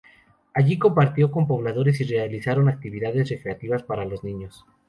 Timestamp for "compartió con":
0.79-1.45